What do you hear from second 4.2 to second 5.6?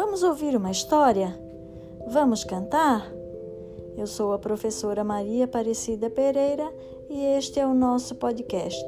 a professora Maria